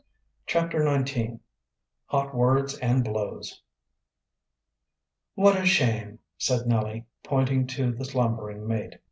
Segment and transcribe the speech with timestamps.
[0.47, 1.41] CHAPTER XIX
[2.07, 3.61] HOT WORDS AND BLOWS
[5.35, 8.95] "What a shame!" said Nellie, pointing to the slumbering mate.